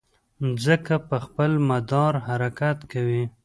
مځکه 0.49 0.95
پر 1.07 1.19
خپل 1.25 1.51
مدار 1.69 2.13
حرکت 2.27 2.77
کوي. 2.91 3.23